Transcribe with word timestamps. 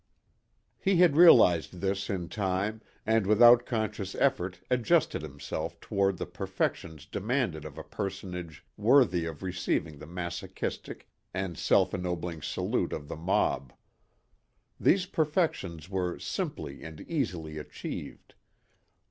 He 0.79 0.95
had 0.97 1.15
realized 1.15 1.73
this 1.79 2.09
in 2.09 2.27
time 2.27 2.81
and 3.05 3.27
without 3.27 3.67
conscious 3.67 4.15
effort 4.15 4.59
adjusted 4.71 5.21
himself 5.21 5.79
toward 5.79 6.17
the 6.17 6.25
perfections 6.25 7.05
demanded 7.05 7.65
of 7.65 7.77
a 7.77 7.83
personage 7.83 8.65
worthy 8.77 9.27
of 9.27 9.43
receiving 9.43 9.99
the 9.99 10.07
masochistic 10.07 11.07
and 11.35 11.55
self 11.55 11.93
ennobling 11.93 12.41
salute 12.41 12.93
of 12.93 13.09
the 13.09 13.15
mob. 13.15 13.73
These 14.79 15.05
perfections 15.05 15.87
were 15.87 16.17
simply 16.17 16.81
and 16.81 17.01
easily 17.01 17.59
achieved. 17.59 18.33